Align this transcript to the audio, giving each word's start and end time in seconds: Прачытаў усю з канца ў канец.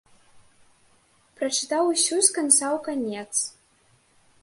Прачытаў 1.41 1.91
усю 1.93 2.17
з 2.31 2.35
канца 2.41 2.65
ў 2.75 2.83
канец. 2.91 3.31